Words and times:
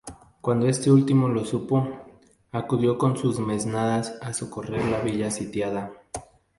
Cuando 0.41 0.65
este 0.67 0.89
último 0.89 1.27
lo 1.29 1.45
supo, 1.45 1.87
acudió 2.51 2.97
con 2.97 3.17
sus 3.17 3.39
mesnadas 3.39 4.17
a 4.23 4.33
socorrer 4.33 4.83
la 4.85 5.01
villa 5.01 5.29
sitiada. 5.29 5.91